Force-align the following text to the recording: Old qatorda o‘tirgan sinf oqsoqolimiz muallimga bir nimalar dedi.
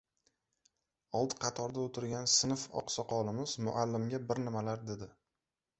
Old 1.19 1.35
qatorda 1.43 1.83
o‘tirgan 1.89 2.27
sinf 2.39 2.65
oqsoqolimiz 2.83 3.55
muallimga 3.69 4.23
bir 4.33 4.45
nimalar 4.49 4.87
dedi. 4.93 5.15